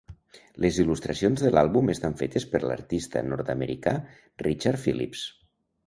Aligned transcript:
Les 0.63 0.79
il·lustracions 0.83 1.43
de 1.47 1.51
l'àlbum 1.57 1.93
estan 1.95 2.17
fetes 2.23 2.49
per 2.55 2.63
l'artista 2.65 3.25
nord-americà 3.29 3.97
Richard 4.49 4.87
Phillips. 4.89 5.33